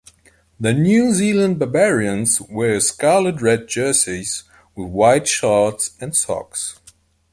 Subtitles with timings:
[0.59, 6.79] The New Zealand Barbarians wear scarlet red jerseys with white shorts and socks.